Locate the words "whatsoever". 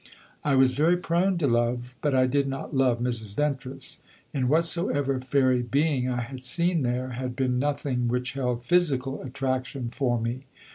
4.47-5.19